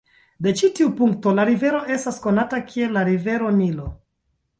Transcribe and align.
De 0.45 0.51
ĉi 0.59 0.69
tiu 0.77 0.93
punkto 1.01 1.33
la 1.39 1.45
rivero 1.49 1.81
estas 1.97 2.17
konata 2.23 2.61
kiel 2.71 2.97
la 2.99 3.05
Rivero 3.11 3.53
Nilo. 3.59 3.87